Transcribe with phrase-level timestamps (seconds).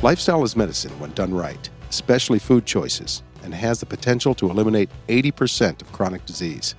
[0.00, 4.88] Lifestyle is medicine when done right, especially food choices, and has the potential to eliminate
[5.08, 6.76] 80% of chronic disease.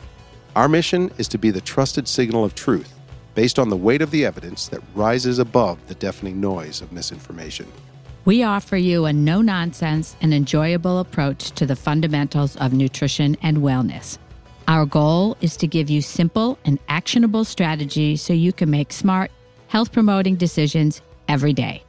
[0.55, 2.93] Our mission is to be the trusted signal of truth
[3.35, 7.69] based on the weight of the evidence that rises above the deafening noise of misinformation.
[8.23, 13.57] We offer you a no nonsense and enjoyable approach to the fundamentals of nutrition and
[13.57, 14.17] wellness.
[14.69, 19.29] Our goal is to give you simple and actionable strategies so you can make smart,
[19.67, 21.83] health promoting decisions every day.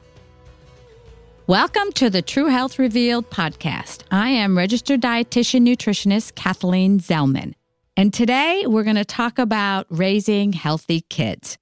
[1.51, 4.03] Welcome to the True Health Revealed podcast.
[4.09, 7.55] I am registered dietitian nutritionist Kathleen Zelman.
[7.97, 11.57] And today we're going to talk about raising healthy kids.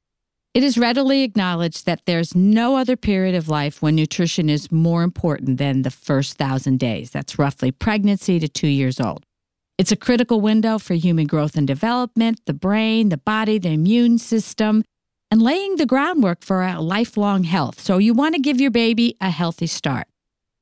[0.53, 5.01] It is readily acknowledged that there's no other period of life when nutrition is more
[5.01, 7.09] important than the first thousand days.
[7.09, 9.25] That's roughly pregnancy to two years old.
[9.79, 14.19] It's a critical window for human growth and development, the brain, the body, the immune
[14.19, 14.83] system,
[15.31, 17.79] and laying the groundwork for a lifelong health.
[17.79, 20.07] So you want to give your baby a healthy start.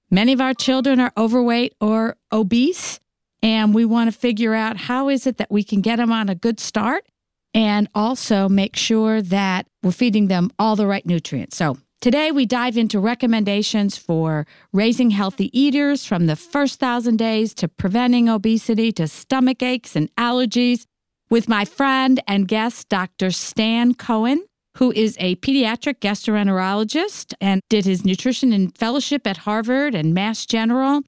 [0.10, 3.00] Many of our children are overweight or obese,
[3.42, 6.30] and we want to figure out how is it that we can get them on
[6.30, 7.06] a good start
[7.54, 11.58] and also make sure that we're feeding them all the right nutrients.
[11.58, 17.54] So today we dive into recommendations for raising healthy eaters from the first thousand days
[17.56, 20.86] to preventing obesity to stomach aches and allergies
[21.30, 23.32] with my friend and guest, Dr.
[23.32, 24.44] Stan Cohen
[24.78, 30.46] who is a pediatric gastroenterologist and did his nutrition and fellowship at Harvard and Mass
[30.46, 31.02] General.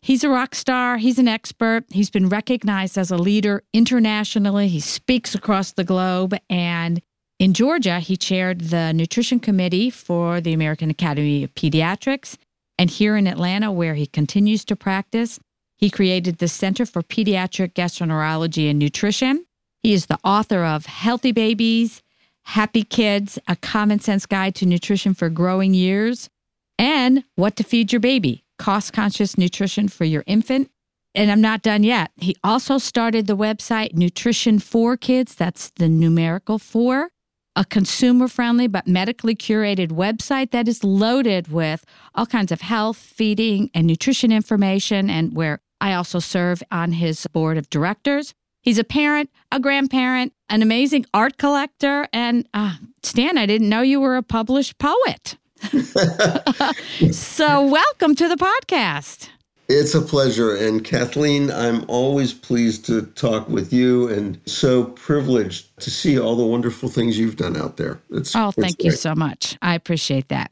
[0.00, 0.98] He's a rock star.
[0.98, 1.84] He's an expert.
[1.90, 4.68] He's been recognized as a leader internationally.
[4.68, 6.36] He speaks across the globe.
[6.48, 7.02] And
[7.40, 12.36] in Georgia, he chaired the nutrition committee for the American Academy of Pediatrics.
[12.78, 15.40] And here in Atlanta, where he continues to practice,
[15.76, 19.44] he created the Center for Pediatric Gastroenterology and Nutrition.
[19.82, 22.02] He is the author of Healthy Babies,
[22.46, 26.30] Happy Kids, a common sense guide to nutrition for growing years,
[26.78, 30.70] and What to Feed Your Baby, cost conscious nutrition for your infant.
[31.12, 32.12] And I'm not done yet.
[32.16, 37.10] He also started the website Nutrition for Kids, that's the numerical four,
[37.56, 41.84] a consumer friendly but medically curated website that is loaded with
[42.14, 47.26] all kinds of health, feeding, and nutrition information, and where I also serve on his
[47.26, 48.34] board of directors.
[48.66, 52.08] He's a parent, a grandparent, an amazing art collector.
[52.12, 55.36] And uh, Stan, I didn't know you were a published poet.
[57.12, 59.28] so, welcome to the podcast.
[59.68, 60.56] It's a pleasure.
[60.56, 66.34] And Kathleen, I'm always pleased to talk with you and so privileged to see all
[66.34, 68.00] the wonderful things you've done out there.
[68.10, 69.56] It's, oh, thank it's you so much.
[69.62, 70.50] I appreciate that.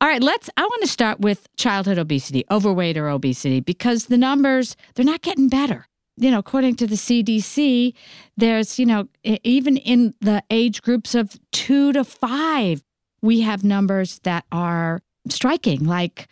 [0.00, 4.16] All right, let's I want to start with childhood obesity, overweight or obesity because the
[4.16, 5.89] numbers they're not getting better
[6.20, 7.94] you know, according to the CDC,
[8.36, 12.82] there's, you know, even in the age groups of two to five,
[13.22, 16.28] we have numbers that are striking, like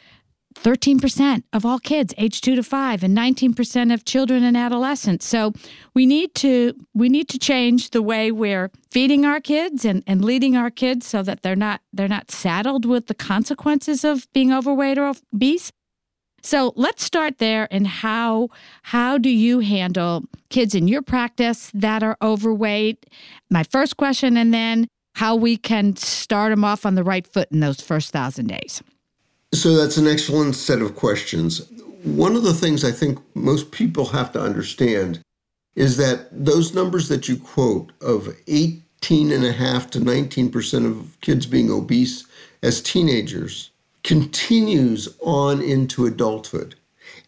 [0.55, 5.27] 13% of all kids age 2 to 5 and 19% of children and adolescents.
[5.27, 5.53] So
[5.95, 10.25] we need to we need to change the way we're feeding our kids and, and
[10.25, 14.53] leading our kids so that they're not they're not saddled with the consequences of being
[14.53, 15.73] overweight or obese.
[16.43, 18.49] So let's start there and how
[18.83, 23.07] how do you handle kids in your practice that are overweight?
[23.51, 27.49] My first question and then how we can start them off on the right foot
[27.51, 28.83] in those first 1000 days.
[29.53, 31.69] So that's an excellent set of questions.
[32.05, 35.21] One of the things I think most people have to understand
[35.75, 41.21] is that those numbers that you quote of 18 and a half to 19% of
[41.21, 42.25] kids being obese
[42.63, 43.71] as teenagers
[44.09, 46.75] continues on into adulthood.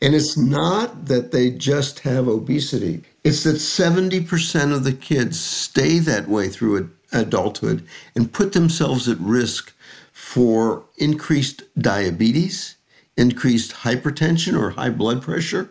[0.00, 5.98] And it's not that they just have obesity, it's that 70% of the kids stay
[5.98, 7.86] that way through adulthood
[8.16, 9.74] and put themselves at risk
[10.10, 12.76] for increased diabetes,
[13.14, 15.70] increased hypertension or high blood pressure,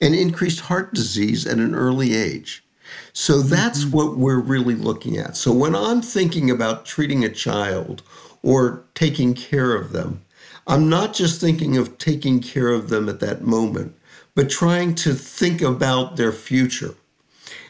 [0.00, 2.64] and increased heart disease at an early age.
[3.12, 3.94] So that's mm-hmm.
[3.98, 5.36] what we're really looking at.
[5.36, 8.02] So when I'm thinking about treating a child
[8.42, 10.24] or taking care of them,
[10.68, 13.96] I'm not just thinking of taking care of them at that moment,
[14.34, 16.94] but trying to think about their future.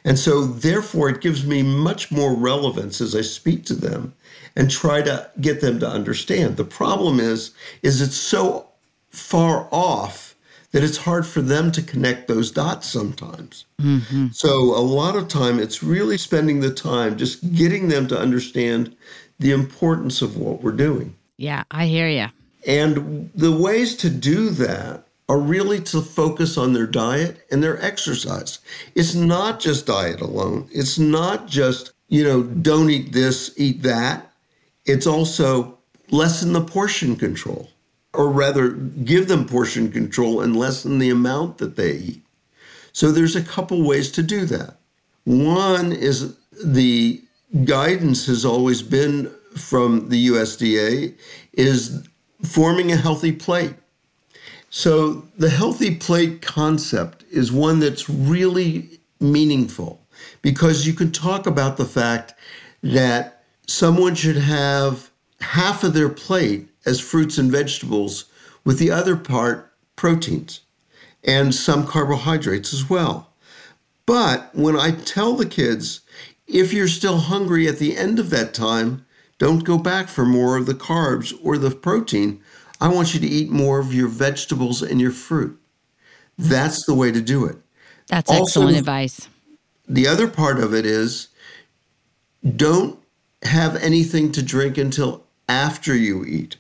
[0.05, 4.15] And so, therefore, it gives me much more relevance as I speak to them
[4.57, 6.57] and try to get them to understand.
[6.57, 7.53] The problem is,
[7.83, 8.69] is it's so
[9.11, 10.35] far off
[10.73, 13.65] that it's hard for them to connect those dots sometimes.
[13.81, 14.29] Mm-hmm.
[14.33, 18.95] So a lot of time it's really spending the time just getting them to understand
[19.39, 21.15] the importance of what we're doing.
[21.37, 22.27] Yeah, I hear you.
[22.67, 27.83] And the ways to do that are really to focus on their diet and their
[27.83, 28.59] exercise.
[28.95, 30.69] It's not just diet alone.
[30.73, 34.33] It's not just, you know, don't eat this, eat that.
[34.87, 35.79] It's also
[36.11, 37.71] lessen the portion control.
[38.15, 42.23] or rather give them portion control and lessen the amount that they eat.
[42.93, 44.79] So there's a couple ways to do that.
[45.25, 47.23] One is the
[47.65, 51.15] guidance has always been from the USDA
[51.53, 52.07] is
[52.43, 53.75] forming a healthy plate.
[54.71, 60.01] So the healthy plate concept is one that's really meaningful
[60.43, 62.35] because you can talk about the fact
[62.83, 68.25] that someone should have half of their plate as fruits and vegetables,
[68.65, 70.61] with the other part proteins
[71.25, 73.31] and some carbohydrates as well.
[74.07, 76.01] But when I tell the kids,
[76.47, 79.05] if you're still hungry at the end of that time,
[79.39, 82.41] don't go back for more of the carbs or the protein.
[82.81, 85.59] I want you to eat more of your vegetables and your fruit.
[86.37, 87.57] That's the way to do it.
[88.09, 89.29] That's also, excellent advice.
[89.89, 91.29] The other part of it is
[92.57, 92.99] don't
[93.43, 96.57] have anything to drink until after you eat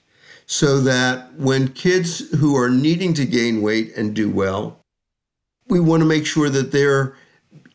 [0.46, 4.80] so that when kids who are needing to gain weight and do well,
[5.68, 7.14] we want to make sure that they're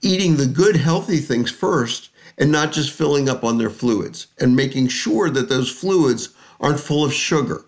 [0.02, 4.56] eating the good, healthy things first and not just filling up on their fluids and
[4.56, 7.66] making sure that those fluids aren't full of sugar.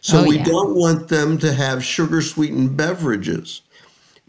[0.00, 0.44] So oh, we yeah.
[0.44, 3.62] don't want them to have sugar sweetened beverages.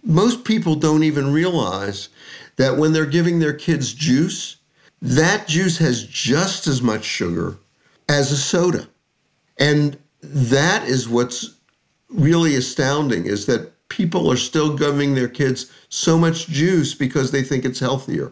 [0.03, 2.09] Most people don't even realize
[2.57, 4.57] that when they're giving their kids juice,
[5.01, 7.57] that juice has just as much sugar
[8.07, 8.87] as a soda.
[9.57, 11.55] And that is what's
[12.09, 17.43] really astounding is that people are still giving their kids so much juice because they
[17.43, 18.31] think it's healthier.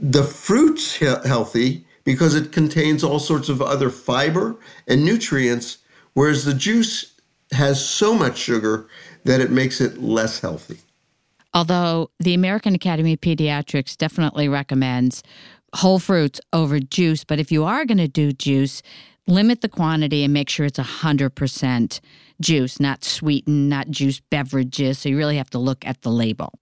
[0.00, 4.56] The fruit's he- healthy because it contains all sorts of other fiber
[4.86, 5.78] and nutrients,
[6.14, 7.14] whereas the juice
[7.52, 8.88] has so much sugar
[9.24, 10.78] that it makes it less healthy.
[11.54, 15.22] Although the American Academy of Pediatrics definitely recommends
[15.74, 18.82] whole fruits over juice, but if you are going to do juice,
[19.26, 22.00] limit the quantity and make sure it's 100%
[22.40, 24.98] juice, not sweetened, not juice beverages.
[24.98, 26.52] So you really have to look at the label.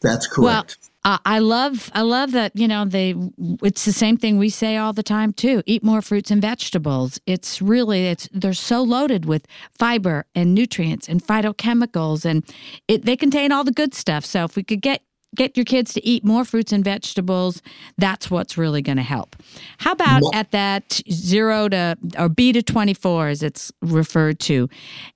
[0.00, 0.78] That's correct.
[0.84, 3.14] Well, uh, I love I love that you know they
[3.62, 5.62] it's the same thing we say all the time too.
[5.64, 7.18] Eat more fruits and vegetables.
[7.24, 12.44] It's really it's they're so loaded with fiber and nutrients and phytochemicals and
[12.88, 14.26] it they contain all the good stuff.
[14.26, 15.00] So if we could get
[15.34, 17.62] get your kids to eat more fruits and vegetables,
[17.96, 19.34] that's what's really going to help.
[19.78, 24.68] How about at that zero to or B to 24 as it's referred to?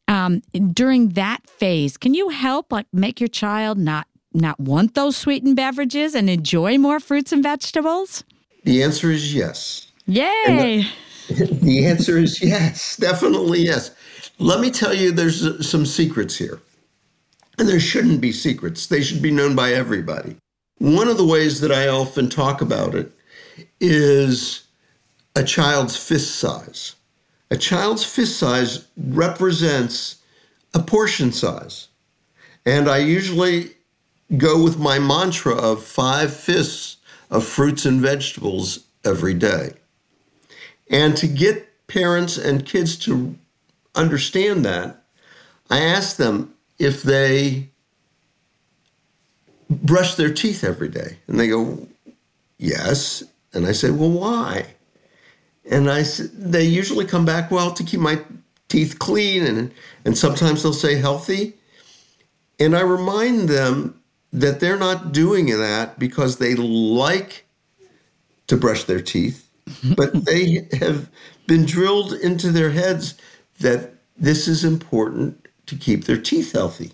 [0.09, 0.41] Um,
[0.73, 5.57] during that phase, can you help like make your child not not want those sweetened
[5.57, 8.25] beverages and enjoy more fruits and vegetables?
[8.65, 9.91] The answer is yes.
[10.07, 10.87] Yay!
[11.29, 13.95] The, the answer is yes, definitely yes.
[14.39, 16.61] Let me tell you, there's some secrets here.
[17.59, 20.37] And there shouldn't be secrets, they should be known by everybody.
[20.79, 23.13] One of the ways that I often talk about it
[23.81, 24.65] is
[25.37, 26.97] a child's fist size.
[27.51, 30.17] A child's fist size represents
[30.75, 31.89] a portion size.
[32.65, 33.73] And I usually
[34.37, 36.97] go with my mantra of five fists
[37.31, 39.73] of fruits and vegetables every day.
[40.91, 43.37] And to get parents and kids to
[43.95, 45.05] understand that,
[45.71, 47.71] I ask them if they
[49.71, 51.19] brush their teeth every day.
[51.27, 51.89] And they go,
[52.59, 53.23] yes.
[53.55, 54.67] And I say, well, why?
[55.71, 56.03] And I
[56.35, 58.21] they usually come back, well, to keep my
[58.69, 59.45] teeth clean.
[59.45, 59.73] And,
[60.05, 61.55] and sometimes they'll say healthy.
[62.59, 64.02] And I remind them
[64.33, 67.45] that they're not doing that because they like
[68.47, 69.49] to brush their teeth,
[69.97, 71.09] but they have
[71.47, 73.15] been drilled into their heads
[73.61, 76.93] that this is important to keep their teeth healthy.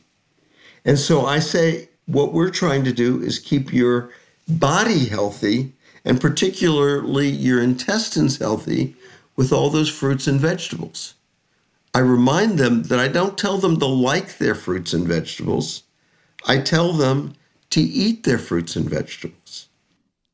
[0.85, 4.11] And so I say, what we're trying to do is keep your
[4.49, 5.73] body healthy
[6.05, 8.97] and particularly your intestines healthy
[9.37, 11.15] with all those fruits and vegetables.
[11.95, 15.83] I remind them that I don't tell them to like their fruits and vegetables.
[16.49, 17.35] I tell them
[17.71, 19.69] to eat their fruits and vegetables.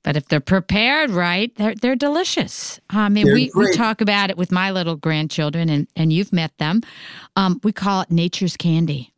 [0.04, 2.78] But if they're prepared right, they're they're delicious.
[2.90, 6.56] I mean, we, we talk about it with my little grandchildren, and, and you've met
[6.58, 6.82] them.
[7.36, 9.12] Um, we call it nature's candy.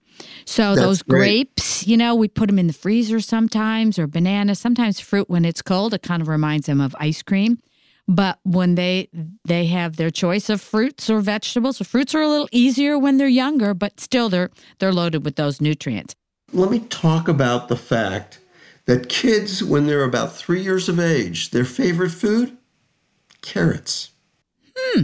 [0.45, 1.89] So That's those grapes, great.
[1.91, 4.61] you know, we put them in the freezer sometimes, or bananas.
[4.61, 7.59] Sometimes fruit when it's cold, it kind of reminds them of ice cream.
[8.09, 9.09] But when they
[9.45, 13.19] they have their choice of fruits or vegetables, so fruits are a little easier when
[13.19, 16.15] they're younger, but still they're they're loaded with those nutrients.
[16.53, 18.41] Let me talk about the fact
[18.87, 22.57] that kids, when they're about three years of age, their favorite food?
[23.43, 24.13] Carrots.
[24.77, 25.03] Hmm.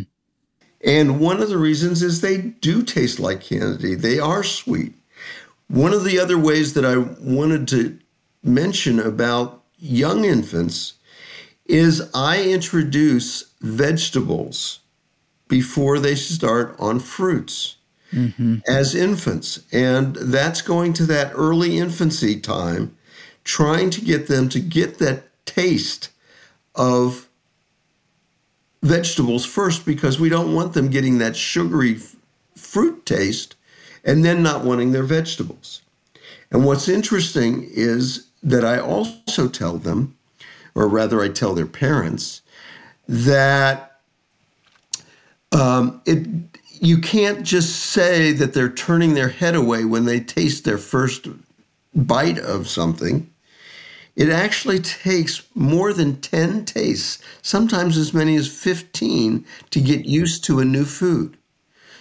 [0.84, 4.94] And one of the reasons is they do taste like candy, they are sweet.
[5.68, 7.98] One of the other ways that I wanted to
[8.42, 10.94] mention about young infants
[11.66, 14.80] is I introduce vegetables
[15.48, 17.76] before they start on fruits.
[18.12, 18.58] Mm-hmm.
[18.68, 19.60] as infants.
[19.72, 22.96] And that's going to that early infancy time,
[23.44, 26.10] trying to get them to get that taste
[26.74, 27.28] of
[28.82, 32.16] vegetables first because we don't want them getting that sugary f-
[32.56, 33.54] fruit taste
[34.04, 35.82] and then not wanting their vegetables.
[36.50, 40.16] And what's interesting is that I also tell them,
[40.74, 42.42] or rather, I tell their parents,
[43.08, 44.00] that
[45.52, 46.26] um, it
[46.82, 51.28] you can't just say that they're turning their head away when they taste their first
[51.94, 53.30] bite of something.
[54.16, 60.42] It actually takes more than 10 tastes, sometimes as many as 15, to get used
[60.44, 61.36] to a new food.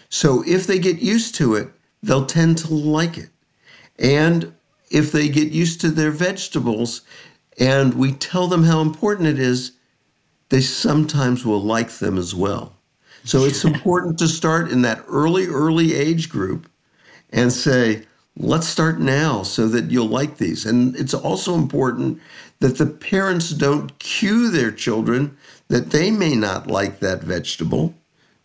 [0.09, 1.69] So if they get used to it,
[2.01, 3.29] they'll tend to like it.
[3.99, 4.51] And
[4.89, 7.01] if they get used to their vegetables
[7.59, 9.73] and we tell them how important it is,
[10.49, 12.75] they sometimes will like them as well.
[13.23, 16.69] So it's important to start in that early, early age group
[17.31, 18.03] and say,
[18.37, 20.65] let's start now so that you'll like these.
[20.65, 22.19] And it's also important
[22.59, 25.37] that the parents don't cue their children
[25.67, 27.93] that they may not like that vegetable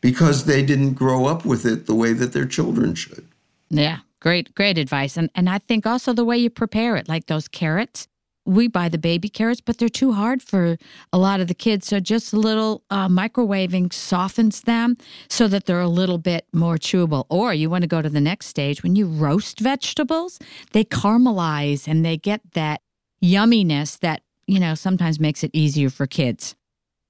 [0.00, 3.26] because they didn't grow up with it the way that their children should.
[3.68, 5.16] Yeah, great, great advice.
[5.16, 8.06] And and I think also the way you prepare it, like those carrots
[8.46, 10.78] we buy the baby carrots, but they're too hard for
[11.12, 11.86] a lot of the kids.
[11.86, 14.96] So just a little uh, microwaving softens them
[15.28, 17.26] so that they're a little bit more chewable.
[17.28, 20.38] Or you want to go to the next stage when you roast vegetables,
[20.72, 22.80] they caramelize and they get that
[23.22, 26.54] yumminess that, you know, sometimes makes it easier for kids.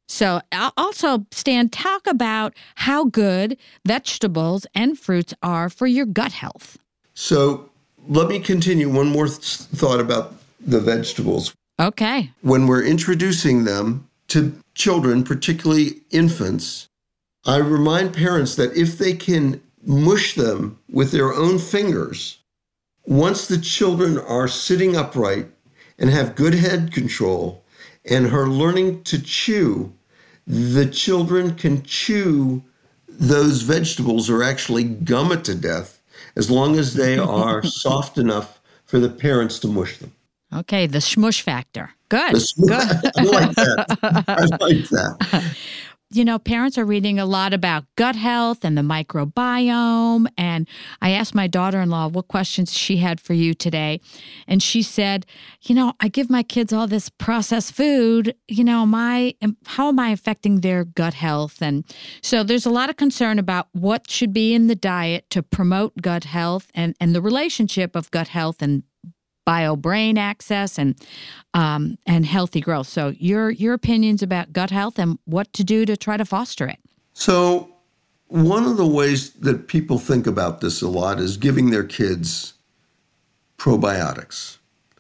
[0.09, 0.41] So,
[0.77, 6.79] also, Stan, talk about how good vegetables and fruits are for your gut health.
[7.15, 7.71] So,
[8.09, 10.35] let me continue one more th- thought about
[10.67, 11.55] the vegetables.
[11.79, 12.31] Okay.
[12.43, 16.89] When we're introducing them to children, particularly infants,
[17.45, 22.39] I remind parents that if they can mush them with their own fingers,
[23.05, 25.47] once the children are sitting upright
[25.99, 27.65] and have good head control
[28.05, 29.93] and are learning to chew,
[30.47, 32.63] the children can chew
[33.09, 36.01] those vegetables or actually gum it to death
[36.35, 40.13] as long as they are soft enough for the parents to mush them.
[40.55, 41.91] Okay, the smush factor.
[42.09, 42.41] Good.
[42.41, 43.13] Smush, Good.
[43.17, 43.99] I like that.
[44.29, 45.57] I like that.
[46.11, 50.27] You know, parents are reading a lot about gut health and the microbiome.
[50.39, 50.69] And
[51.03, 54.01] I asked my daughter in law what questions she had for you today.
[54.47, 55.27] And she said,
[55.63, 58.37] You know, I give my kids all this processed food.
[58.47, 59.35] You know, am I,
[59.65, 61.61] how am I affecting their gut health?
[61.61, 61.85] And
[62.23, 66.01] so there's a lot of concern about what should be in the diet to promote
[66.03, 68.85] gut health and, and the relationship of gut health and
[69.47, 70.95] bio brain axis and
[71.55, 72.89] um, and healthy growth.
[72.89, 76.67] So your your opinions about gut health and what to do to try to foster
[76.67, 76.79] it.
[77.15, 77.71] So
[78.29, 82.53] one of the ways that people think about this a lot is giving their kids
[83.57, 84.59] probiotics.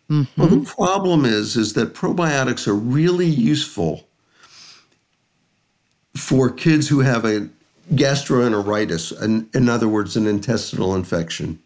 [0.09, 0.41] Mm-hmm.
[0.41, 4.09] Well, the problem is is that probiotics are really useful
[6.17, 7.49] for kids who have a
[7.95, 11.61] gastroenteritis, an, in other words, an intestinal infection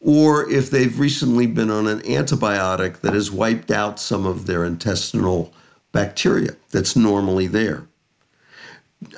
[0.00, 4.64] or if they've recently been on an antibiotic that has wiped out some of their
[4.64, 5.52] intestinal
[5.92, 7.86] bacteria that's normally there.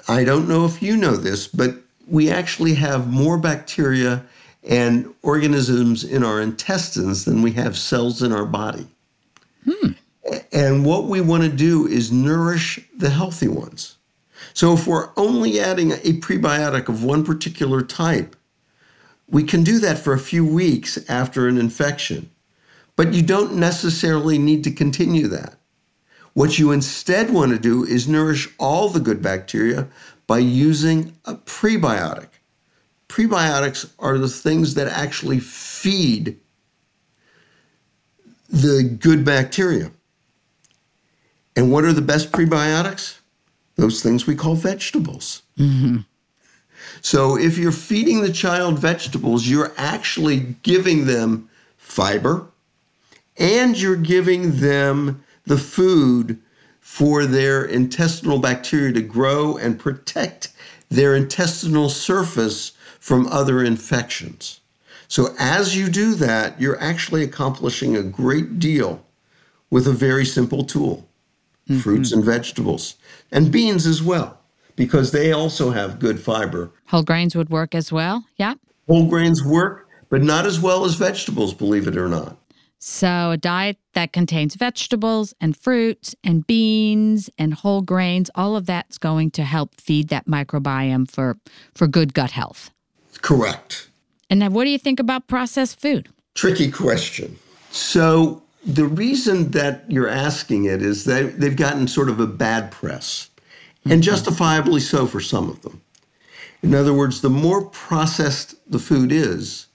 [0.09, 4.25] I don't know if you know this, but we actually have more bacteria
[4.65, 8.87] and organisms in our intestines than we have cells in our body.
[9.65, 9.93] Hmm.
[10.53, 13.97] And what we want to do is nourish the healthy ones.
[14.55, 18.37] So if we're only adding a probiotic of one particular type,
[19.33, 22.31] we can do that for a few weeks after an infection,
[22.97, 25.57] but you don't necessarily need to continue that.
[26.35, 29.89] What you instead want to do is nourish all the good bacteria
[30.27, 32.29] by using a prebiotic.
[33.09, 36.39] Prebiotics are the things that actually feed
[38.51, 39.91] the good bacteria.
[41.57, 43.19] And what are the best prebiotics?
[43.77, 45.43] Those things we call vegetables.
[45.59, 45.99] Mm-hmm.
[47.02, 52.47] So if you're feeding the child vegetables, you're actually giving them fiber
[53.37, 56.38] and you're giving them the food
[56.80, 60.52] for their intestinal bacteria to grow and protect
[60.90, 64.61] their intestinal surface from other infections.
[65.09, 69.04] So, as you do that, you're actually accomplishing a great deal
[69.71, 71.09] with a very simple tool
[71.68, 71.80] mm-hmm.
[71.80, 72.94] fruits and vegetables,
[73.30, 74.42] and beans as well
[74.76, 76.73] because they also have good fiber.
[76.87, 78.25] Whole grains would work as well.
[78.37, 78.55] Yeah.
[78.88, 82.38] Whole grains work, but not as well as vegetables, believe it or not.
[82.85, 88.67] So, a diet that contains vegetables and fruits and beans and whole grains, all of
[88.67, 91.38] that's going to help feed that microbiome for,
[91.76, 92.73] for good gut health.
[93.21, 93.88] Correct.
[94.29, 96.09] And now, what do you think about processed food?
[96.35, 97.38] Tricky question.
[97.71, 102.73] So, the reason that you're asking it is that they've gotten sort of a bad
[102.73, 103.31] press,
[103.85, 105.81] and justifiably so for some of them.
[106.62, 109.67] In other words, the more processed the food is,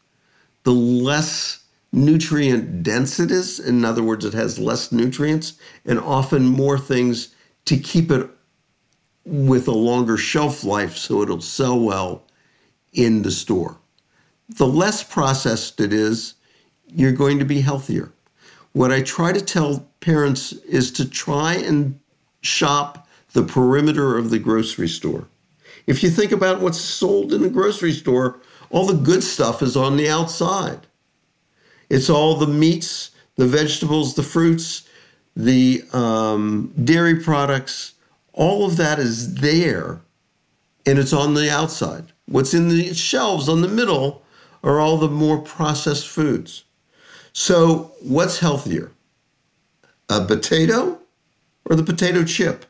[0.64, 3.60] the less nutrient dense it is.
[3.60, 5.54] In other words, it has less nutrients
[5.86, 7.36] and often more things
[7.66, 8.30] to keep it
[9.26, 12.24] with a longer shelf life so it'll sell well
[12.94, 13.78] in the store.
[14.50, 16.36] The less processed it is,
[16.88, 18.12] you're going to be healthier.
[18.72, 22.00] What I try to tell parents is to try and
[22.42, 23.07] shop
[23.38, 25.28] the perimeter of the grocery store.
[25.86, 28.40] If you think about what's sold in the grocery store,
[28.72, 30.88] all the good stuff is on the outside.
[31.88, 34.90] It's all the meats, the vegetables, the fruits,
[35.36, 37.94] the um, dairy products.
[38.34, 40.02] All of that is there
[40.88, 42.06] and it's on the outside.
[42.26, 44.24] What's in the shelves on the middle
[44.64, 46.64] are all the more processed foods.
[47.34, 48.94] So, what's healthier?
[50.10, 51.00] A potato
[51.66, 52.66] or the potato chip?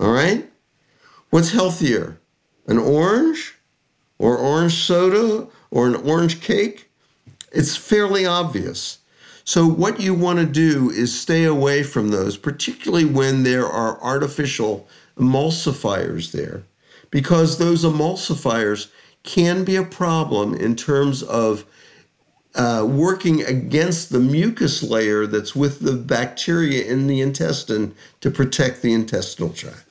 [0.00, 0.50] All right?
[1.28, 2.18] What's healthier?
[2.66, 3.56] An orange
[4.18, 6.90] or orange soda or an orange cake?
[7.52, 8.98] It's fairly obvious.
[9.44, 14.00] So, what you want to do is stay away from those, particularly when there are
[14.00, 14.88] artificial
[15.18, 16.62] emulsifiers there,
[17.10, 18.90] because those emulsifiers
[19.22, 21.64] can be a problem in terms of
[22.54, 28.82] uh, working against the mucus layer that's with the bacteria in the intestine to protect
[28.82, 29.89] the intestinal tract.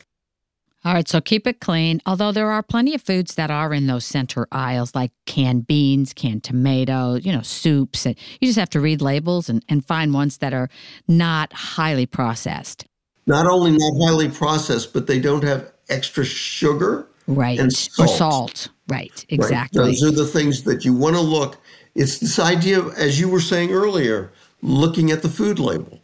[0.85, 2.01] All right, so keep it clean.
[2.05, 6.13] Although there are plenty of foods that are in those center aisles, like canned beans,
[6.13, 8.05] canned tomatoes, you know, soups.
[8.05, 10.69] And you just have to read labels and, and find ones that are
[11.07, 12.85] not highly processed.
[13.27, 17.07] Not only not highly processed, but they don't have extra sugar.
[17.27, 17.59] Right.
[17.71, 18.09] Salt.
[18.09, 18.69] Or salt.
[18.87, 19.25] Right.
[19.29, 19.81] Exactly.
[19.81, 19.87] Right.
[19.87, 21.57] Those are the things that you want to look
[21.95, 25.99] it's this idea of, as you were saying earlier, looking at the food label,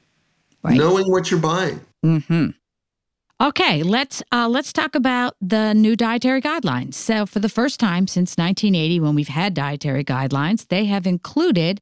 [0.64, 0.78] right.
[0.78, 1.80] knowing what you're buying.
[2.04, 2.50] Mm-hmm.
[3.42, 6.94] Okay, let's uh, let's talk about the new dietary guidelines.
[6.94, 11.82] So, for the first time since 1980, when we've had dietary guidelines, they have included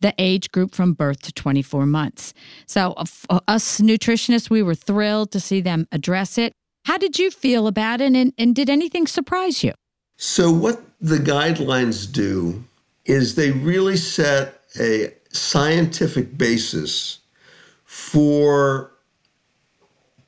[0.00, 2.34] the age group from birth to 24 months.
[2.66, 2.94] So,
[3.30, 6.52] uh, us nutritionists, we were thrilled to see them address it.
[6.86, 9.74] How did you feel about it, and, and did anything surprise you?
[10.16, 12.64] So, what the guidelines do
[13.04, 17.20] is they really set a scientific basis
[17.84, 18.97] for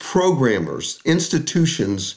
[0.01, 2.17] programmers, institutions,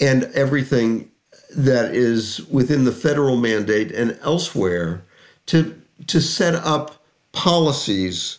[0.00, 1.08] and everything
[1.54, 5.04] that is within the federal mandate and elsewhere
[5.46, 8.38] to, to set up policies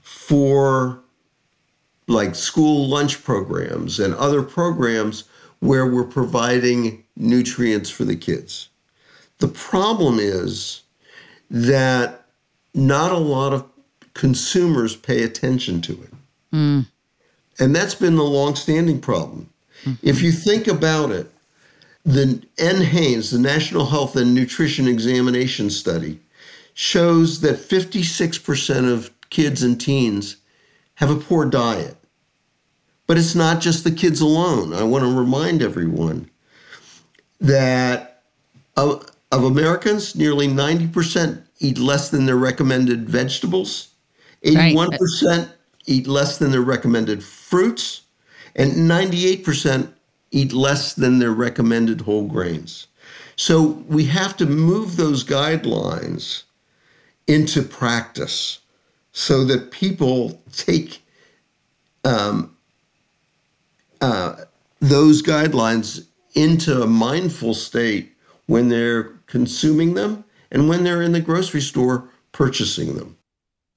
[0.00, 1.00] for
[2.06, 5.24] like school lunch programs and other programs
[5.58, 8.68] where we're providing nutrients for the kids.
[9.38, 10.82] The problem is
[11.50, 12.26] that
[12.74, 13.66] not a lot of
[14.14, 16.12] consumers pay attention to it.
[16.52, 16.86] Mm.
[17.58, 19.50] And that's been the longstanding problem.
[19.84, 20.06] Mm-hmm.
[20.06, 21.30] If you think about it,
[22.04, 26.20] the NHANES, the National Health and Nutrition Examination Study,
[26.74, 30.36] shows that 56% of kids and teens
[30.96, 31.96] have a poor diet.
[33.06, 34.72] But it's not just the kids alone.
[34.72, 36.30] I want to remind everyone
[37.40, 38.22] that
[38.76, 43.88] of, of Americans, nearly 90% eat less than their recommended vegetables.
[44.44, 44.88] 81%
[45.26, 45.48] right.
[45.86, 48.02] Eat less than their recommended fruits.
[48.56, 49.92] And 98%
[50.30, 52.86] eat less than their recommended whole grains.
[53.36, 56.44] So we have to move those guidelines
[57.26, 58.60] into practice
[59.12, 61.02] so that people take
[62.04, 62.56] um,
[64.00, 64.36] uh,
[64.80, 68.12] those guidelines into a mindful state
[68.46, 73.13] when they're consuming them and when they're in the grocery store purchasing them.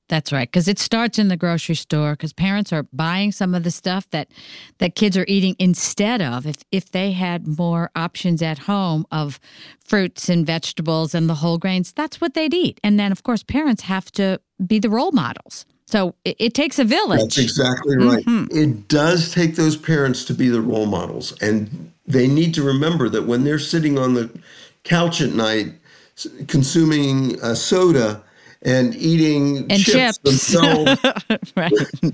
[0.10, 2.14] That's right, because it starts in the grocery store.
[2.14, 4.30] Because parents are buying some of the stuff that
[4.78, 9.40] that kids are eating instead of if if they had more options at home of
[9.84, 12.80] fruits and vegetables and the whole grains, that's what they'd eat.
[12.84, 15.66] And then, of course, parents have to be the role models.
[15.88, 17.20] So it, it takes a village.
[17.20, 18.26] That's exactly right.
[18.26, 18.58] Mm-hmm.
[18.58, 23.10] It does take those parents to be the role models, and they need to remember
[23.10, 24.30] that when they're sitting on the
[24.84, 25.74] couch at night
[26.48, 28.24] consuming a soda
[28.64, 30.18] and eating and chips, chips.
[30.20, 31.02] themselves.
[31.56, 31.72] right.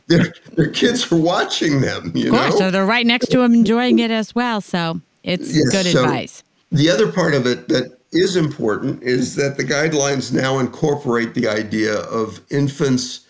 [0.07, 2.11] their, their kids are watching them.
[2.15, 2.59] You of course, know?
[2.59, 4.61] so they're right next to them, enjoying it as well.
[4.61, 6.43] So it's yes, good so advice.
[6.71, 11.47] The other part of it that is important is that the guidelines now incorporate the
[11.47, 13.21] idea of infants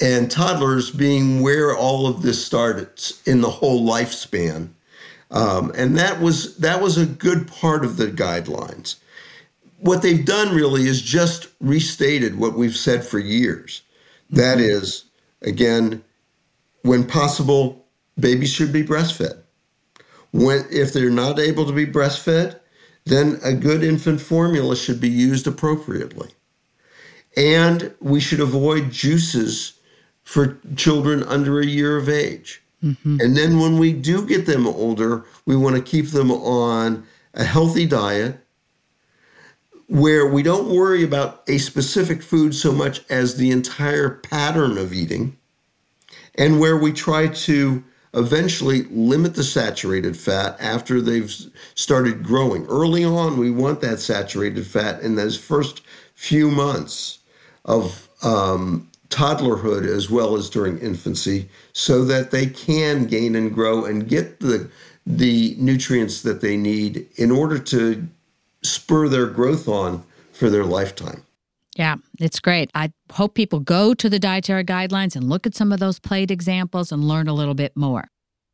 [0.00, 4.70] and toddlers being where all of this starts in the whole lifespan.
[5.30, 8.96] Um, and that was that was a good part of the guidelines
[9.80, 13.82] what they've done really is just restated what we've said for years.
[14.30, 14.70] That Mm-hmm.
[14.70, 15.04] is,
[15.42, 16.02] again,
[16.82, 17.84] when possible,
[18.18, 19.38] babies should be breastfed.
[20.32, 22.58] When if they're not able to be breastfed,
[23.06, 26.30] then a good infant formula should be used appropriately.
[27.36, 29.74] And we should avoid juices
[30.22, 32.62] for children under a year of age.
[33.20, 37.44] And then when we do get them older, we want to keep them on a
[37.44, 38.38] healthy diet
[39.90, 44.92] where we don't worry about a specific food so much as the entire pattern of
[44.92, 45.36] eating,
[46.36, 47.82] and where we try to
[48.14, 51.34] eventually limit the saturated fat after they've
[51.74, 52.64] started growing.
[52.66, 55.82] Early on, we want that saturated fat in those first
[56.14, 57.18] few months
[57.64, 63.84] of um, toddlerhood as well as during infancy so that they can gain and grow
[63.84, 64.70] and get the
[65.04, 68.06] the nutrients that they need in order to
[68.62, 71.22] spur their growth on for their lifetime.
[71.76, 72.70] Yeah, it's great.
[72.74, 76.30] I hope people go to the dietary guidelines and look at some of those plate
[76.30, 78.04] examples and learn a little bit more.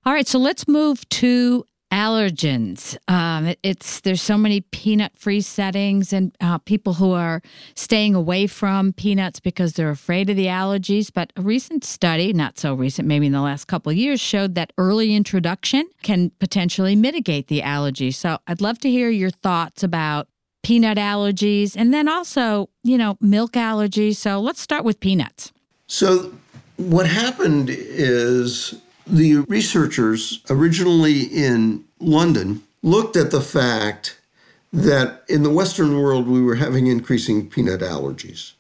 [0.04, 2.96] All right, so let's move to allergens.
[3.08, 7.42] Um, it- it's there's so many peanut-free settings and uh, people who are
[7.74, 11.10] staying away from peanuts because they're afraid of the allergies.
[11.12, 14.54] But a recent study, not so recent, maybe in the last couple of years, showed
[14.56, 18.10] that early introduction can potentially mitigate the allergy.
[18.10, 20.28] So I'd love to hear your thoughts about
[20.62, 24.16] peanut allergies and then also, you know, milk allergies.
[24.16, 25.52] So let's start with peanuts.
[25.86, 26.32] So,
[26.78, 28.74] what happened is
[29.06, 34.18] the researchers originally in London looked at the fact
[34.72, 38.52] that in the Western world we were having increasing peanut allergies,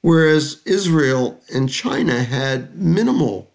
[0.00, 3.50] whereas Israel and China had minimal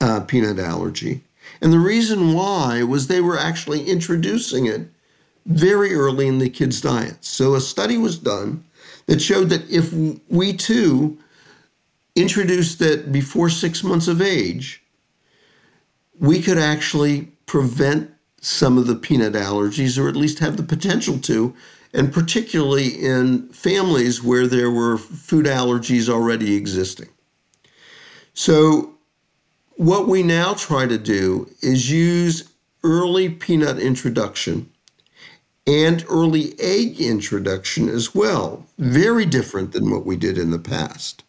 [0.00, 1.22] uh, peanut allergy.
[1.60, 4.82] And the reason why was they were actually introducing it
[5.46, 7.28] very early in the kids' diets.
[7.28, 8.64] So a study was done
[9.06, 9.92] that showed that if
[10.28, 11.18] we too
[12.20, 14.82] introduced that before six months of age,
[16.18, 21.18] we could actually prevent some of the peanut allergies, or at least have the potential
[21.18, 21.54] to,
[21.92, 27.08] and particularly in families where there were food allergies already existing.
[28.34, 28.94] So,
[29.76, 32.48] what we now try to do is use
[32.82, 34.70] early peanut introduction
[35.66, 41.24] and early egg introduction as well, very different than what we did in the past,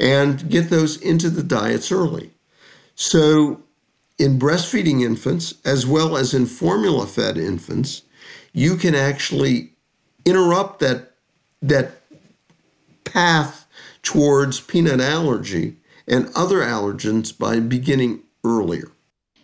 [0.00, 2.30] and get those into the diets early.
[2.94, 3.62] So,
[4.18, 8.02] in breastfeeding infants, as well as in formula fed infants,
[8.52, 9.72] you can actually
[10.24, 11.12] interrupt that,
[11.62, 12.02] that
[13.04, 13.66] path
[14.02, 18.90] towards peanut allergy and other allergens by beginning earlier.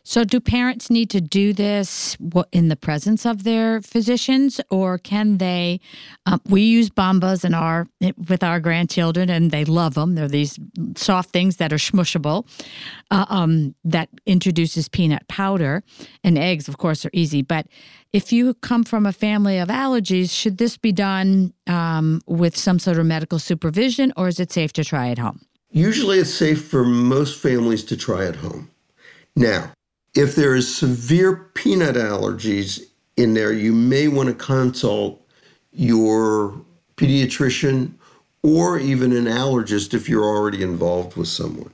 [0.08, 2.16] So, do parents need to do this
[2.52, 5.80] in the presence of their physicians, or can they?
[6.26, 7.88] Um, we use Bambas in our
[8.28, 10.14] with our grandchildren, and they love them.
[10.14, 10.60] They're these
[10.94, 12.46] soft things that are smushable.
[13.10, 15.82] Uh, um, that introduces peanut powder,
[16.22, 17.42] and eggs, of course, are easy.
[17.42, 17.66] But
[18.12, 22.78] if you come from a family of allergies, should this be done um, with some
[22.78, 25.40] sort of medical supervision, or is it safe to try at home?
[25.72, 28.70] Usually it's safe for most families to try at home.
[29.34, 29.72] Now,
[30.16, 32.82] if there is severe peanut allergies
[33.16, 35.20] in there, you may want to consult
[35.72, 36.60] your
[36.96, 37.92] pediatrician
[38.42, 41.72] or even an allergist if you're already involved with someone.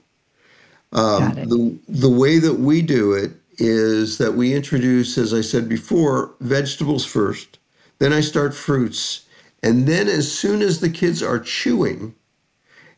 [0.93, 5.69] Um, the, the way that we do it is that we introduce, as I said
[5.69, 7.59] before, vegetables first,
[7.99, 9.27] then I start fruits,
[9.63, 12.15] and then as soon as the kids are chewing,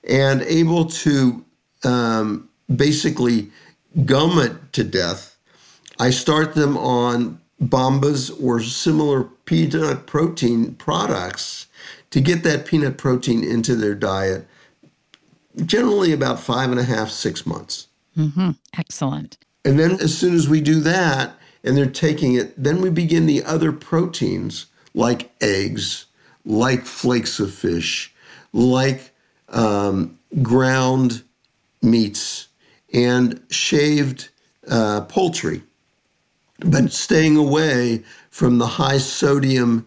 [0.09, 1.45] and able to
[1.85, 3.51] um, basically
[4.05, 5.34] gum it to death,
[5.99, 11.67] I start them on Bambas or similar peanut protein products
[12.11, 14.47] to get that peanut protein into their diet,
[15.65, 17.89] generally about five and a half, six months.
[18.77, 19.39] Excellent.
[19.65, 23.27] And then as soon as we do that and they're taking it, then we begin
[23.27, 26.07] the other proteins like eggs,
[26.45, 28.15] like flakes of fish,
[28.53, 29.11] like
[29.49, 31.23] um, ground
[31.83, 32.49] meats,
[32.93, 34.29] and shaved
[34.71, 35.63] uh, poultry,
[36.61, 39.87] but staying away from the high sodium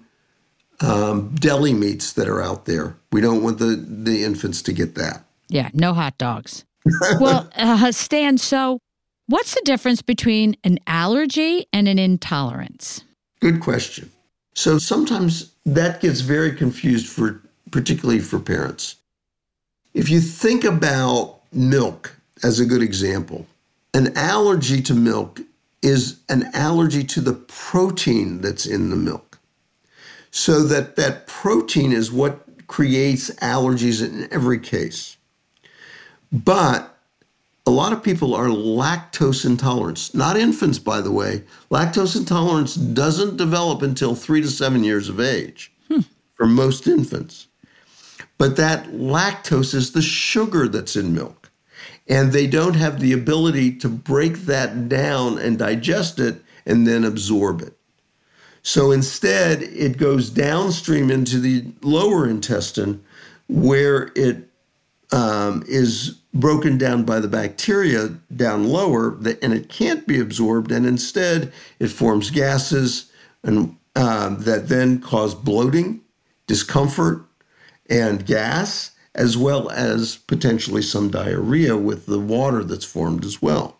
[0.80, 2.96] um, deli meats that are out there.
[3.12, 5.24] We don't want the, the infants to get that.
[5.50, 6.66] Yeah, no hot dogs.
[7.20, 8.80] well, uh, Stan, so
[9.28, 13.04] what's the difference between an allergy and an intolerance?
[13.40, 14.12] Good question.
[14.54, 18.96] So sometimes that gets very confused for particularly for parents.
[19.94, 23.46] If you think about milk as a good example,
[23.94, 25.42] an allergy to milk
[25.82, 29.40] is an allergy to the protein that's in the milk.
[30.32, 35.18] So that that protein is what creates allergies in every case.
[36.32, 36.98] But
[37.66, 40.14] a lot of people are lactose intolerant.
[40.14, 41.44] Not infants, by the way.
[41.70, 46.02] Lactose intolerance doesn't develop until three to seven years of age hmm.
[46.36, 47.48] for most infants.
[48.38, 51.47] But that lactose is the sugar that's in milk.
[52.10, 57.04] And they don't have the ability to break that down and digest it and then
[57.04, 57.78] absorb it.
[58.62, 63.04] So instead, it goes downstream into the lower intestine
[63.48, 64.50] where it
[65.12, 70.86] um, is broken down by the bacteria down lower, and it can't be absorbed, and
[70.86, 73.12] instead it forms gases
[73.44, 76.02] and um, that then cause bloating,
[76.46, 77.24] discomfort,
[77.90, 83.78] and gas, as well as potentially some diarrhea with the water that's formed as well.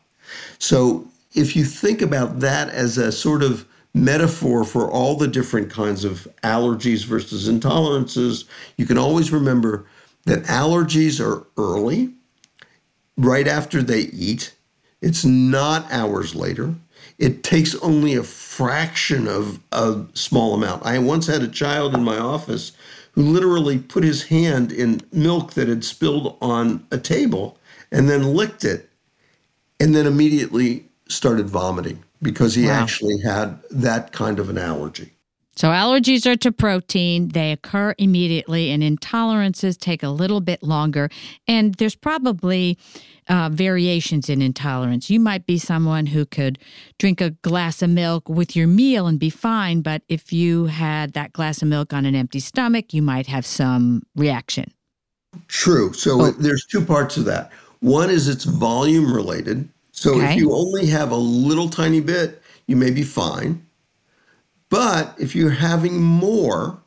[0.60, 5.70] So if you think about that as a sort of metaphor for all the different
[5.70, 8.46] kinds of allergies versus intolerances,
[8.78, 9.86] you can always remember
[10.26, 12.14] that allergies are early,
[13.16, 14.54] right after they eat.
[15.02, 16.76] It's not hours later.
[17.18, 20.86] It takes only a fraction of a small amount.
[20.86, 22.74] I once had a child in my office
[23.18, 27.58] who literally put his hand in milk that had spilled on a table
[27.92, 28.92] and then licked it
[29.80, 32.74] and then immediately started vomiting because he wow.
[32.74, 35.12] actually had that kind of an allergy.
[35.58, 37.30] So, allergies are to protein.
[37.30, 41.10] They occur immediately, and intolerances take a little bit longer.
[41.48, 42.78] And there's probably
[43.28, 45.10] uh, variations in intolerance.
[45.10, 46.60] You might be someone who could
[47.00, 49.82] drink a glass of milk with your meal and be fine.
[49.82, 53.46] But if you had that glass of milk on an empty stomach, you might have
[53.46, 54.72] some reaction.
[55.48, 55.92] True.
[55.94, 56.32] So, oh.
[56.34, 57.52] there's two parts of that.
[57.80, 59.68] One is it's volume related.
[59.92, 60.34] So, okay.
[60.34, 63.67] if you only have a little tiny bit, you may be fine.
[64.70, 66.80] But if you're having more,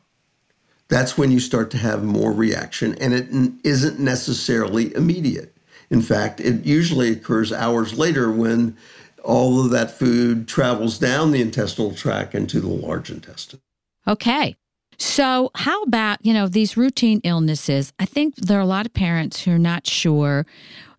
[0.87, 3.29] that's when you start to have more reaction, and it
[3.63, 5.55] isn't necessarily immediate.
[5.89, 8.77] In fact, it usually occurs hours later when
[9.23, 13.61] all of that food travels down the intestinal tract into the large intestine.
[14.07, 14.55] Okay.
[14.97, 17.91] So, how about, you know, these routine illnesses?
[17.99, 20.45] I think there are a lot of parents who are not sure,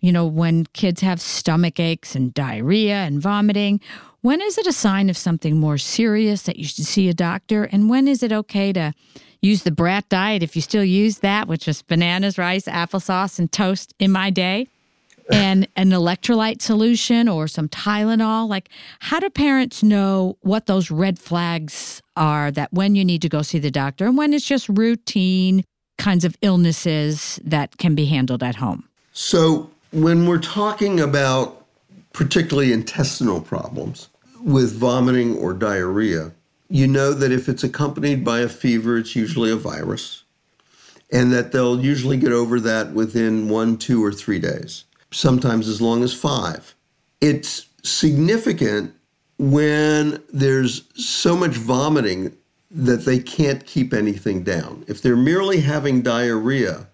[0.01, 3.81] you know, when kids have stomach aches and diarrhea and vomiting,
[4.23, 7.65] when is it a sign of something more serious that you should see a doctor?
[7.65, 8.95] And when is it okay to
[9.41, 13.51] use the brat diet if you still use that, which was bananas, rice, applesauce, and
[13.53, 14.69] toast in my day?
[15.31, 18.49] and an electrolyte solution or some Tylenol?
[18.49, 23.29] Like, how do parents know what those red flags are that when you need to
[23.29, 25.65] go see the doctor and when it's just routine
[25.97, 28.89] kinds of illnesses that can be handled at home?
[29.13, 31.67] So, when we're talking about
[32.13, 34.09] particularly intestinal problems,
[34.43, 36.33] with vomiting or diarrhea,
[36.69, 40.25] you know that if it's accompanied by a fever, it's usually a virus,
[41.11, 45.81] and that they'll usually get over that within one, two, or three days, sometimes as
[45.81, 46.75] long as five.
[47.21, 48.95] It's significant
[49.39, 52.37] when there's so much vomiting
[52.71, 54.85] that they can't keep anything down.
[54.89, 56.87] If they're merely having diarrhea,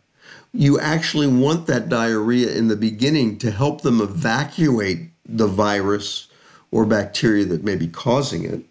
[0.52, 6.27] you actually want that diarrhea in the beginning to help them evacuate the virus
[6.70, 8.62] or bacteria that may be causing it.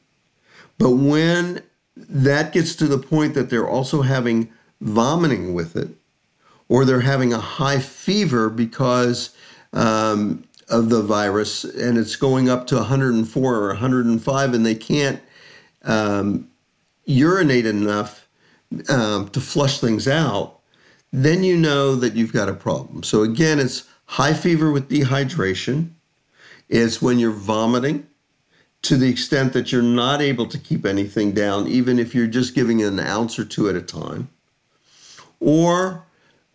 [0.78, 1.64] But when
[1.96, 5.90] that gets to the point that they're also having vomiting with it,
[6.70, 9.36] or they're having a high fever because
[9.74, 15.22] um, of the virus and it's going up to 104 or 105 and they can't
[15.84, 16.48] um,
[17.06, 18.28] urinate enough
[18.90, 20.60] um, to flush things out,
[21.14, 23.02] then you know that you've got a problem.
[23.04, 25.90] So, again, it's high fever with dehydration,
[26.70, 28.08] is when you're vomiting
[28.84, 32.56] to the extent that you're not able to keep anything down, even if you're just
[32.56, 34.30] giving an ounce or two at a time,
[35.40, 36.06] or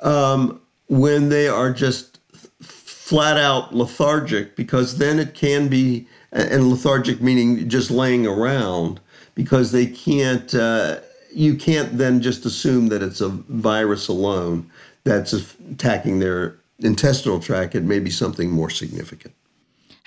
[0.01, 7.21] um, when they are just flat out lethargic, because then it can be, and lethargic
[7.21, 9.01] meaning just laying around,
[9.35, 11.01] because they can't, uh,
[11.35, 14.71] you can't then just assume that it's a virus alone
[15.05, 17.75] that's attacking their intestinal tract.
[17.75, 19.35] It may be something more significant.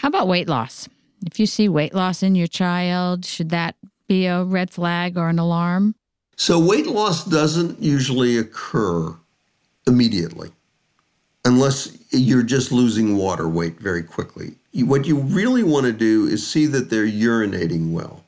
[0.05, 0.87] How about weight loss?
[1.25, 3.75] If you see weight loss in your child, should that
[4.07, 5.95] be a red flag or an alarm?
[6.35, 9.15] So, weight loss doesn't usually occur
[9.87, 10.51] immediately
[11.43, 14.53] unless you're just losing water weight very quickly.
[14.75, 18.23] What you really want to do is see that they're urinating well,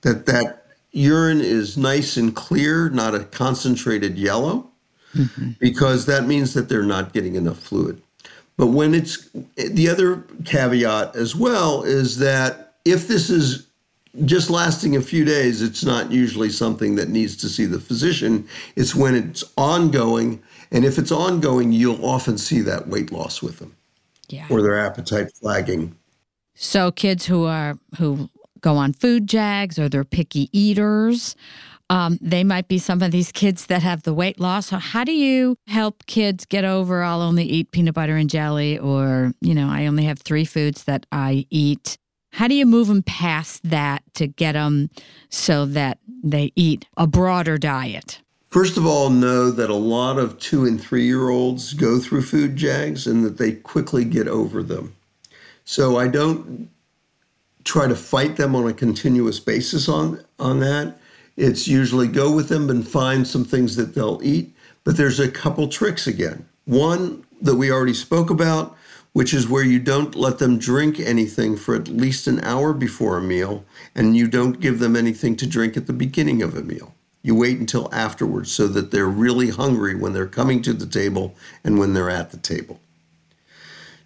[0.00, 4.68] that that urine is nice and clear, not a concentrated yellow,
[5.14, 5.50] mm-hmm.
[5.60, 8.02] because that means that they're not getting enough fluid.
[8.60, 13.66] But when it's the other caveat as well is that if this is
[14.26, 18.46] just lasting a few days, it's not usually something that needs to see the physician.
[18.76, 20.42] It's when it's ongoing.
[20.70, 23.74] And if it's ongoing, you'll often see that weight loss with them
[24.28, 24.44] Yeah.
[24.50, 25.96] or their appetite flagging.
[26.54, 28.28] So kids who are who
[28.60, 31.34] go on food jags or they're picky eaters,
[31.90, 34.68] um, they might be some of these kids that have the weight loss.
[34.68, 37.02] So how do you help kids get over?
[37.02, 40.84] I'll only eat peanut butter and jelly, or you know, I only have three foods
[40.84, 41.98] that I eat.
[42.32, 44.88] How do you move them past that to get them
[45.30, 48.20] so that they eat a broader diet?
[48.50, 52.22] First of all, know that a lot of two and three year olds go through
[52.22, 54.94] food jags and that they quickly get over them.
[55.64, 56.70] So I don't
[57.64, 60.99] try to fight them on a continuous basis on, on that.
[61.40, 64.54] It's usually go with them and find some things that they'll eat.
[64.84, 66.46] But there's a couple tricks again.
[66.66, 68.76] One that we already spoke about,
[69.14, 73.16] which is where you don't let them drink anything for at least an hour before
[73.16, 76.62] a meal, and you don't give them anything to drink at the beginning of a
[76.62, 76.94] meal.
[77.22, 81.34] You wait until afterwards so that they're really hungry when they're coming to the table
[81.64, 82.80] and when they're at the table.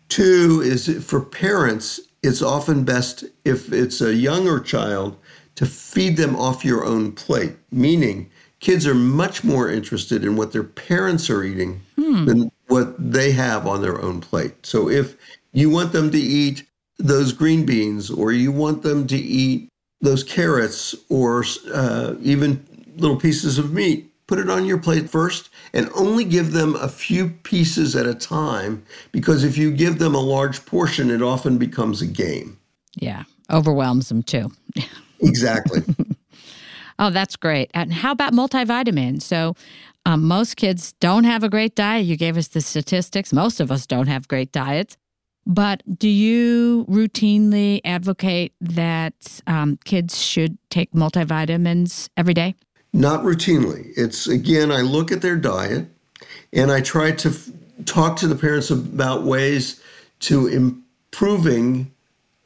[0.09, 5.17] Two is for parents, it's often best if it's a younger child
[5.57, 10.53] to feed them off your own plate, meaning kids are much more interested in what
[10.53, 14.55] their parents are eating than what they have on their own plate.
[14.65, 15.17] So if
[15.53, 16.67] you want them to eat
[16.99, 19.69] those green beans or you want them to eat
[20.01, 22.65] those carrots or uh, even
[22.97, 26.89] little pieces of meat, put it on your plate first and only give them a
[26.89, 31.59] few pieces at a time because if you give them a large portion, it often
[31.59, 32.59] becomes a game.
[32.95, 34.51] Yeah, overwhelms them too.
[35.21, 35.83] Exactly.
[36.99, 37.71] Oh, that's great.
[37.75, 39.23] And how about multivitamins?
[39.23, 39.57] So,
[40.07, 42.07] um, most kids don't have a great diet.
[42.07, 43.33] You gave us the statistics.
[43.33, 44.97] Most of us don't have great diets.
[45.47, 52.55] But do you routinely advocate that um, kids should take multivitamins every day?
[52.93, 53.93] Not routinely.
[53.97, 55.87] It's again, I look at their diet
[56.53, 57.51] and I try to f-
[57.85, 59.83] talk to the parents about ways
[60.21, 61.94] to improving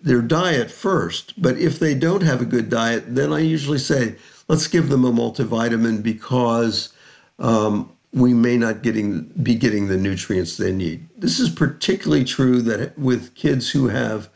[0.01, 1.41] their diet first.
[1.41, 4.17] But if they don't have a good diet, then I usually say,
[4.49, 6.93] let's give them a multivitamin because
[7.39, 11.09] um, we may not getting be getting the nutrients they need.
[11.17, 14.29] This is particularly true that with kids who have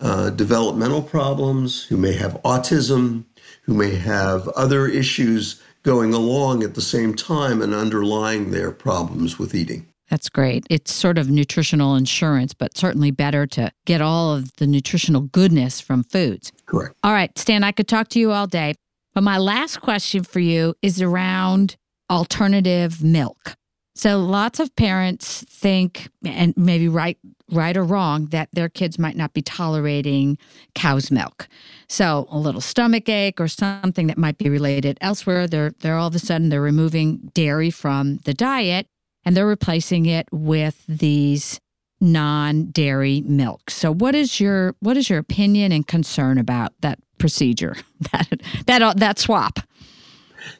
[0.00, 3.24] uh, developmental problems, who may have autism,
[3.62, 9.38] who may have other issues going along at the same time and underlying their problems
[9.38, 9.86] with eating.
[10.10, 10.64] That's great.
[10.70, 15.80] It's sort of nutritional insurance, but certainly better to get all of the nutritional goodness
[15.80, 16.50] from foods.
[16.66, 16.94] Correct.
[17.02, 18.74] All right, Stan, I could talk to you all day.
[19.14, 21.76] But my last question for you is around
[22.10, 23.54] alternative milk.
[23.94, 27.18] So lots of parents think, and maybe right,
[27.50, 30.38] right or wrong, that their kids might not be tolerating
[30.76, 31.48] cow's milk.
[31.88, 35.48] So a little stomach ache or something that might be related elsewhere.
[35.48, 38.86] They're they're all of a sudden they're removing dairy from the diet
[39.24, 41.60] and they're replacing it with these
[42.00, 43.70] non-dairy milk.
[43.70, 47.76] So what is your what is your opinion and concern about that procedure?
[48.12, 49.58] That that uh, that swap?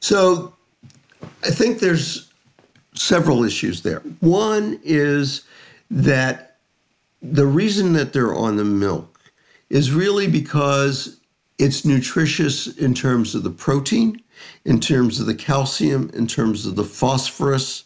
[0.01, 0.53] So
[1.45, 2.33] I think there's
[2.95, 4.01] several issues there.
[4.21, 5.45] One is
[5.91, 6.57] that
[7.23, 9.21] the reason that they're on the milk
[9.71, 11.21] is really because
[11.59, 14.23] it's nutritious in terms of the protein,
[14.65, 17.85] in terms of the calcium, in terms of the phosphorus,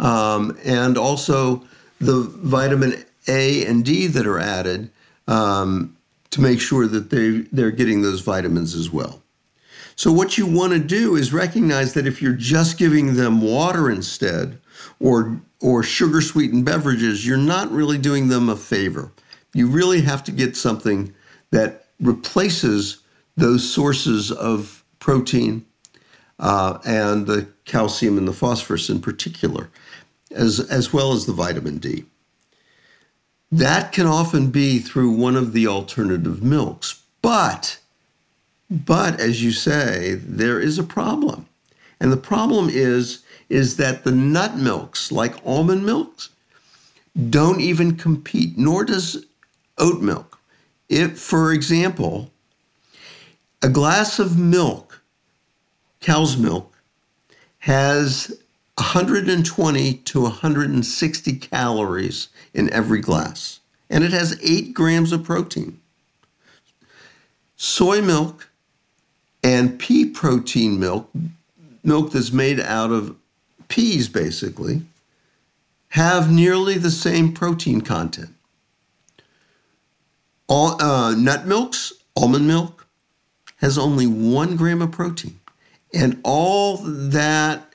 [0.00, 1.62] um, and also
[2.00, 4.90] the vitamin A and D that are added
[5.28, 5.96] um,
[6.30, 9.22] to make sure that they, they're getting those vitamins as well.
[9.94, 13.90] So, what you want to do is recognize that if you're just giving them water
[13.90, 14.58] instead
[14.98, 19.12] or, or sugar sweetened beverages, you're not really doing them a favor.
[19.52, 21.12] You really have to get something
[21.50, 23.00] that replaces
[23.36, 25.66] those sources of protein
[26.38, 29.68] uh, and the calcium and the phosphorus in particular,
[30.30, 32.04] as, as well as the vitamin D.
[33.52, 37.78] That can often be through one of the alternative milks, but
[38.70, 41.46] but as you say, there is a problem.
[41.98, 46.28] And the problem is is that the nut milks, like almond milks,
[47.30, 49.26] don't even compete, nor does
[49.78, 50.38] oat milk.
[50.88, 52.30] If, for example,
[53.60, 55.02] a glass of milk,
[56.00, 56.72] cow's milk,
[57.58, 58.40] has
[58.80, 63.60] 120 to 160 calories in every glass,
[63.90, 65.78] and it has eight grams of protein.
[67.56, 68.48] Soy milk
[69.42, 71.10] and pea protein milk,
[71.84, 73.14] milk that's made out of
[73.68, 74.82] peas basically,
[75.90, 78.34] have nearly the same protein content.
[80.48, 82.86] All, uh, nut milks, almond milk,
[83.56, 85.38] has only one gram of protein.
[85.92, 87.69] And all that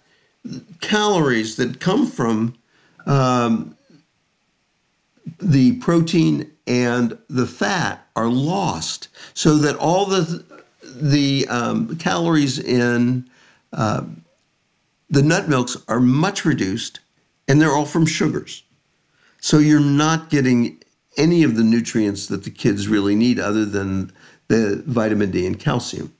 [0.81, 2.55] calories that come from
[3.05, 3.75] um,
[5.39, 10.43] the protein and the fat are lost, so that all the
[10.83, 13.29] the um, calories in
[13.73, 14.03] uh,
[15.09, 16.99] the nut milks are much reduced,
[17.47, 18.63] and they're all from sugars.
[19.41, 20.81] So you're not getting
[21.17, 24.11] any of the nutrients that the kids really need, other than
[24.47, 26.13] the vitamin D and calcium.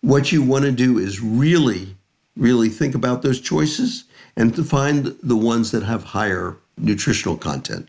[0.00, 1.96] What you want to do is really,
[2.38, 4.04] really think about those choices
[4.36, 7.88] and to find the ones that have higher nutritional content.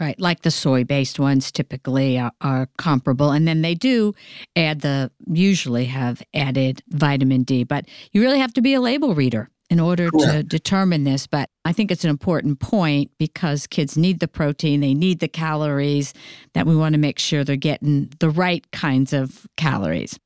[0.00, 3.32] Right, like the soy based ones typically are, are, comparable.
[3.32, 4.14] And then they do
[4.56, 9.14] add the, usually have added vitamin D, but you really have to be a label
[9.14, 10.32] reader in order Correct.
[10.32, 11.26] to determine this.
[11.26, 15.28] But I think it's an important point because kids need the protein, they need the
[15.28, 16.14] calories,
[16.54, 20.18] that we want to make sure they're getting the right kinds of calories.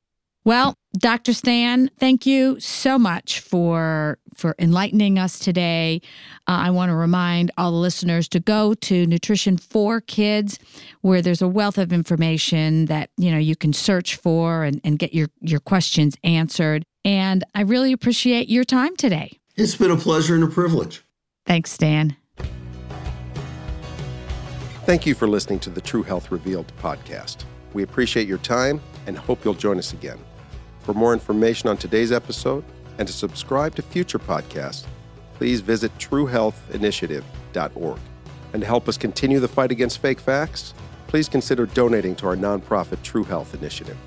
[0.45, 1.33] Well, Dr.
[1.33, 6.01] Stan, thank you so much for for enlightening us today.
[6.47, 10.59] Uh, I want to remind all the listeners to go to Nutrition for Kids,
[11.01, 14.99] where there's a wealth of information that you know you can search for and, and
[14.99, 16.85] get your your questions answered.
[17.03, 19.39] And I really appreciate your time today.
[19.55, 21.03] It's been a pleasure and a privilege.
[21.47, 22.15] Thanks, Stan.
[24.85, 27.45] Thank you for listening to the True Health Revealed podcast.
[27.73, 30.19] We appreciate your time and hope you'll join us again.
[30.85, 32.63] For more information on today's episode
[32.99, 34.85] and to subscribe to future podcasts,
[35.33, 37.99] please visit truehealthinitiative.org.
[38.53, 40.75] And to help us continue the fight against fake facts,
[41.07, 43.97] please consider donating to our nonprofit True Health Initiative.